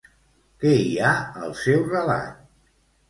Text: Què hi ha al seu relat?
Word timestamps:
Què 0.63 0.71
hi 0.85 0.95
ha 1.03 1.11
al 1.49 1.55
seu 1.63 1.85
relat? 1.93 2.41